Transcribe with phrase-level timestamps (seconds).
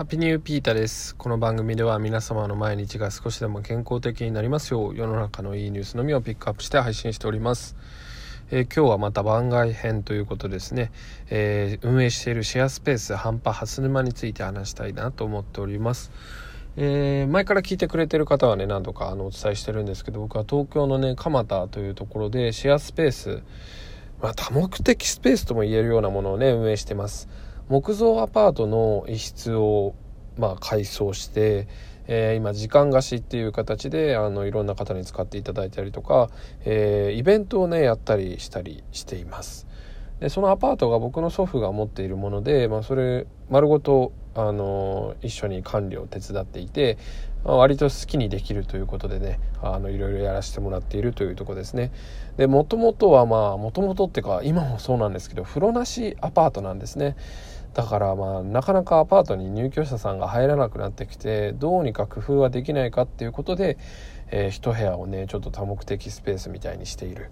[0.00, 1.14] ハッピーニューピータです。
[1.14, 7.76] この番組では皆様の毎日が少しでも健康的になりますよう世の中のいいニュースのみをピックアップして配信しております。
[8.50, 10.90] えー、今日はまた番外編ということですね、
[11.28, 16.12] えー、運営しているシェアスペース半端蓮沼について話したいなと思っております。
[16.78, 23.42] えー、前から聞いてくれてる方はね何度かあのお伝えしてるんですけど僕は東京のね蒲田というところでシェアスペース、
[24.22, 27.28] まあ、多目的スペースとも言えるようなものをね運営してます。
[27.70, 29.94] 木造アパートの一室を、
[30.36, 31.68] まあ、改装して、
[32.08, 36.30] えー、今時間貸しっていう形であのいろんな方に使っていただいたりとか、
[36.64, 39.68] えー、イベントをねやったりしたりしています。
[40.18, 46.98] でそのアパートが僕の祖父が持っているもので、まあ、それ丸ごとあの一緒に管理を手伝っていて、
[47.44, 51.90] 割と好きにできるということでねあのいろいろやらせてもらっているというとこですね。
[52.36, 57.16] でもともとはまあもともとっていうか今もそうなんですけど風呂なしアパートなんですね。
[57.74, 63.78] だからまあなかなかアパートに入居者さんが入らなくなってきてどうにか工夫はできないかっていうことで、
[64.30, 67.30] えー、一部屋をねちょっと多目的スペースみたいにしている。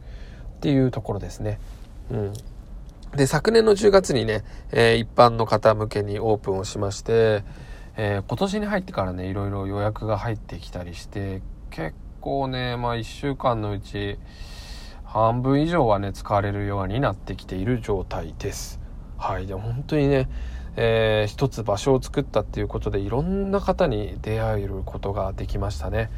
[0.58, 1.60] っていうところですね。
[2.10, 2.32] うん、
[3.16, 7.44] で昨年の10月にね、えー、一般の方向けにオープンをしまして、
[8.00, 14.18] えー、今年に入ってからねいろいろ予約が入ってきたりして結構ねまあ1週間のうち
[15.04, 18.80] 半分以上はね使われるようになってきている状態です。
[19.16, 20.28] はいで本当にね、
[20.76, 26.08] えー、一つ場所を作ったっていうことでいろんな方に出会えることができましたね。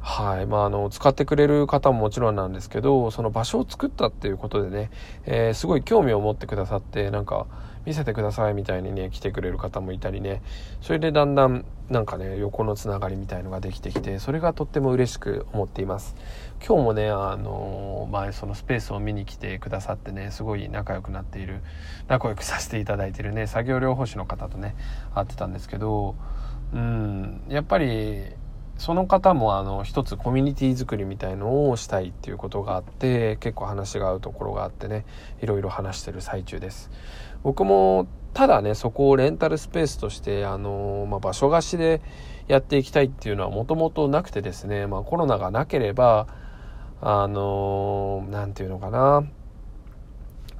[0.00, 4.90] はいまあ、あの使ってくれる方ももちろんなんですけどその場所を作ったっていうことでね、
[5.26, 7.46] えー、すごい興味を持ってくださってなんか
[7.84, 10.42] 見せてくださいみたいにね来てくれる方もいたりね。
[10.80, 16.14] それでだんだんなんかね横のつながりみたいのができてきてそれがとっても嬉しく思っています。
[16.66, 21.60] 今日もねあの前そのスペースを見に来てくださってねすごい仲良くなっている
[22.06, 24.76] 仲良くさせていただいてるね作業療法士の方とね
[25.14, 26.14] 会ってたんですけど
[26.72, 28.22] うんやっぱり
[28.78, 35.04] その方もあの一つコミュニティ作りみたいのをしたいっていうことがあって結構話が合うところがあってね
[35.40, 36.90] いろいろ話してる最中です。
[37.42, 42.00] 僕もただねそこをレンタルスペースとしてあの、まあ、場所貸しで
[42.48, 46.26] やっていきたいっていうのはもともとなくてですね、まあ、コロナがなければ
[47.00, 49.24] あの何て言うのかな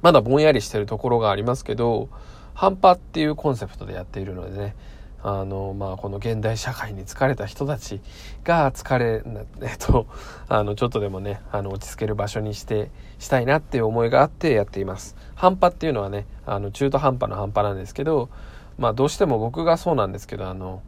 [0.01, 2.09] まだぼんやりしてるところがありますけど
[2.53, 4.75] 半端っていうコンセプトでやっているのでね
[5.23, 8.01] あの、まあ、この現代社会に疲れた人たち
[8.43, 9.23] が疲れ、
[9.61, 10.05] えっと、
[10.49, 15.15] あの、ちょっとでもね、あの、落ち着ける場所にして、したいなっていう思いがあってやっています。
[15.35, 18.29] 半端っていうのはね、あの、中途半端な半端なんですけど、
[18.77, 20.81] まあ、どうしても僕がそうなんですけど、あの、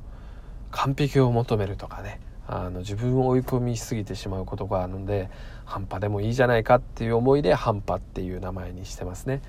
[0.71, 5.29] 完璧を求めるとかね、あの、自分を追い込みすぎてしまうことがあるので、
[5.63, 9.41] 半端でもいいじゃないかっていう思いで、半端っていう名前にしてますね。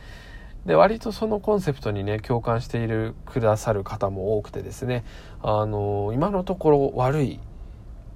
[0.67, 5.05] で割とそのコンセプトにね共感しているくださる方も多くてですね
[5.43, 7.41] あの今のところ悪い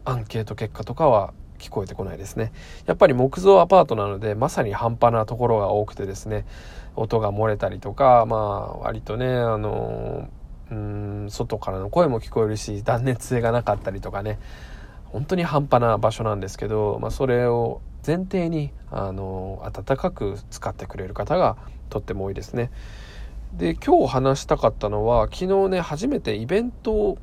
[0.05, 2.53] アンケート結果とかは聞こえてこないですね。
[2.87, 6.47] やっぱり木造アパートなのでまさに半端なところが多くてですね
[6.97, 10.29] 音が漏れたりとかまあ割とねあの
[10.71, 14.39] うん外からの声も聞こえるし断熱性がなかったりとかね
[15.05, 21.57] 本当に半端な場所なんですけど、まあ、それを前提にあの温かく使ってくれる方が
[21.89, 22.71] とっても多いですね。
[23.53, 27.19] で今日話したかったのは昨日ね初めてイベントを、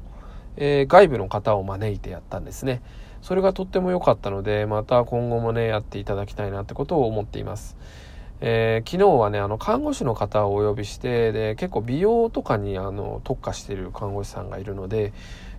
[0.57, 2.81] えー、外部の方を招いてやったんですね。
[3.21, 7.77] それがとっても良かったのでまた今後もねやっていただきたいなってことを思っています。
[8.39, 15.13] えー、昨日はねあの看護師の方をお呼びしてで結構美容とかにあの特化している看護師さんがいるので、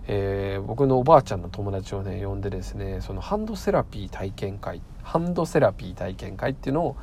[0.07, 6.97] えー、僕のおばあちゃんの友達をね呼んでですねそのハンドセラピー体験会ハンドセラピー体験会っていうのを、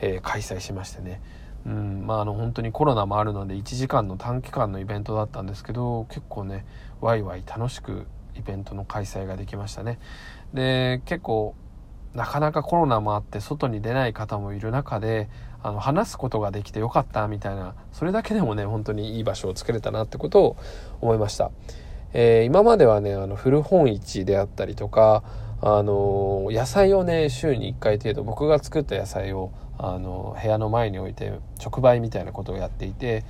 [0.00, 1.20] えー、開催しましてね。
[1.66, 6.64] うんまああの本当にコロナもあるので1時間の短期間のイベントだったんですけど結構ね
[7.00, 9.98] ワイワイ楽しくイベントの開催ができましたね。
[10.54, 11.56] で結構
[12.14, 15.28] なかなかコロナもあって外に出ない方もいる中で
[15.62, 20.56] あの話すことができてよかったみたいなそれだけでもね本当にいい場所を作れたなってことを
[21.00, 21.50] 思いました、
[22.12, 25.24] えー、今まではねあの古本市であったりとか
[25.60, 31.32] あの野菜をね週に1回程度僕が作った野菜をあの部屋の前に置いて
[31.62, 33.24] 直売みたいなことをやっていて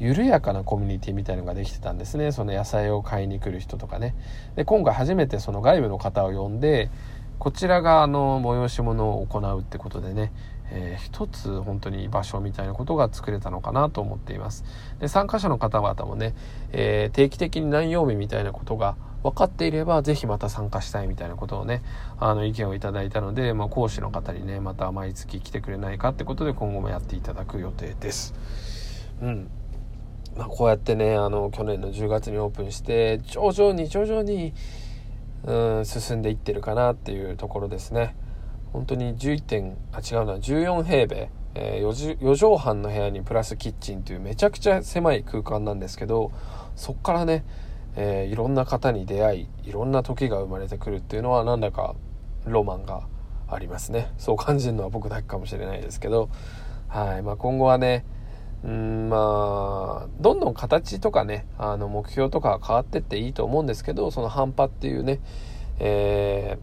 [0.00, 2.32] 緩やかなコミュニティみたいのができてたんですね。
[2.32, 4.14] その野菜を買いに来る人とかね。
[4.56, 6.90] で今回初めてその外部の方を呼んで
[7.38, 10.32] こちらがあの催し物を行うってことでね、
[10.70, 14.64] えー、一つ本当に場所みたいなことが作れたのかなと思っています
[15.00, 16.34] で参加者の方々もね、
[16.72, 21.82] えー、定期的に何曜日みたいなことが分かっていれば是非また参加したいみたいなことをね
[22.18, 28.34] あの意見をいただいたので、まあ、講師の方にねまた毎月来てくれないかってことで今後もやっていただく予定です。
[29.22, 29.48] うん
[30.36, 34.52] まあ、こうやってねあの去年の10月にオープンして徐々に徐々に
[35.44, 38.16] うん進んでいってるかなっていうところですね。
[38.72, 40.34] 本当に11点あ違うな。
[40.36, 46.32] 14平米、えー、4, 4畳半の部屋にプラスキッチンというめちゃくちゃ狭い空間なんですけど
[46.74, 47.44] そっからね、
[47.94, 51.94] えー、いろんな方に出会いいろんな時が生まれてくるっていうのはなんだか
[52.46, 53.06] ロマンが
[53.48, 54.12] ありますね。
[54.18, 56.28] そう感じるのは僕だけかもしれないですけど。
[56.88, 57.22] はい。
[57.22, 58.04] まあ、今後はね
[58.64, 65.20] うんまあどんどん形とかねあの目標とか変わってっていいと思うんですけどその半端っていうね、
[65.78, 66.58] え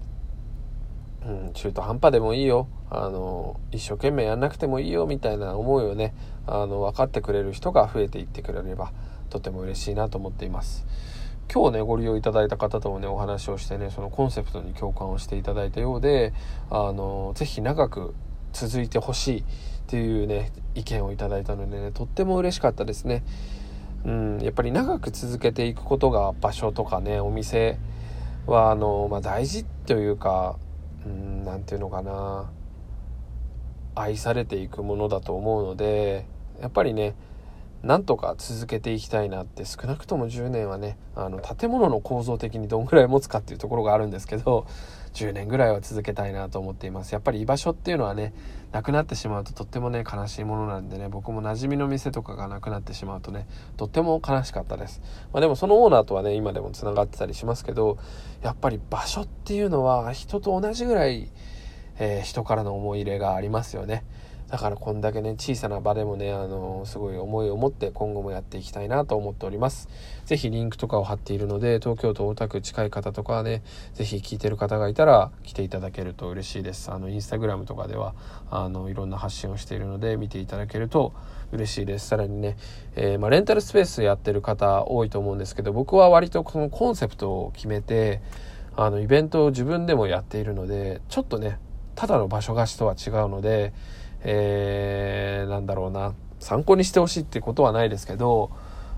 [1.24, 2.68] ー、うん、中途半端でもいいよ。
[2.89, 6.13] あの一生懸命やんなくてもいいよみたいな思いをね
[6.45, 8.92] あの分かってくれる人が増えていってくれれば
[9.30, 10.86] とても嬉しいなと思っています。
[11.54, 16.33] 今日ねご利用いただいた方ともねお話をしてねそのコンセプトに共感をしていただいたようで
[16.69, 18.15] あのぜひ長く
[18.53, 19.44] 続いてほしいっ
[19.88, 23.24] ていうね意見をいただいたのでねとっても嬉しかったですね。
[24.06, 27.77] うん、やっぱり長く続けていくことが場所とかねお店
[28.48, 30.57] はあの、まあ、大事というか
[31.45, 32.51] 何て言うのかな
[33.94, 36.25] 愛されていくものだと思うので
[36.62, 37.13] やっぱりね
[37.83, 44.68] なんとか続けていきたいなって少なくとも10年はねあの建物の構造的にどんぐらい持つかっていうところがあるんですけど
[45.13, 47.12] 10年ぐらいは続けたいなと思っています。
[47.12, 48.33] やっぱり居場所っていうのはね
[48.72, 53.48] なくなってしまうととってもね悲しいものなんでね僕も馴染みの店とかがなくなってしまうとね
[53.78, 55.01] とっても悲しかったです、
[55.33, 57.98] まあ、でもそのオーナーとはね今でもつながってたりしますけど
[58.42, 61.30] やっぱり場所っていうのは人と同じぐらい、
[62.00, 64.06] えー、人からの思い入れがありますよね。
[64.51, 69.88] だからこんだけね、小さな場でもね、あの、すごい思いを持って今後もやっていきたいなと思っております。
[70.25, 73.63] ぜひリンクとかを貼っているので、東京都大田区近い方とかはね、
[73.94, 76.92] ぜひ聞いてる方がいたら来ていただけると嬉しいです。
[76.92, 78.13] あの、インスタグラムとかでは、
[78.50, 81.13] あの、いろんな発信をしているので、見ていただけると
[81.54, 82.09] 嬉しいです。
[82.09, 82.57] さらにね、
[82.97, 88.21] えー、まあ、レンタルスペースやってる方多いと思うんですけど、僕は割とこのコンセプトを決めて、
[88.75, 91.57] あの、イベントを自分でもやっているので、ちょっとね、
[91.95, 93.71] ただの場所貸しとは違うので、
[94.23, 98.51] えー、なんだろうな、参考にしてほしいってことはないですけど、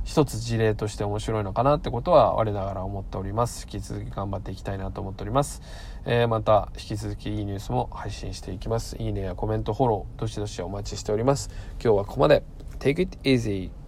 [0.03, 3.65] 一つ事例として面白いのかなってことは我ながら思っております。
[3.65, 5.61] 引き続き頑張っていきたいなと思っております。
[6.05, 8.97] えー、また引き続きいいニュースも配信していきます。
[8.97, 11.49] いいねやコメント、フォロー、どしどしお待ちしております。
[11.81, 12.43] 今日はここまで。
[12.79, 13.82] Take it easy.